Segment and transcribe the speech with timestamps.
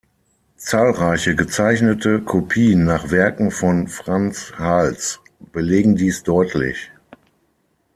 [0.55, 5.19] Zahlreiche gezeichnete Kopien nach Werken von Frans Hals
[5.53, 6.89] belegen dies deutlich.